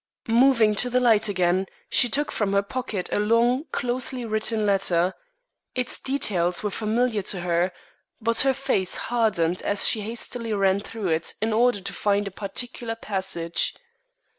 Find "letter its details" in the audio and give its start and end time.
4.65-6.63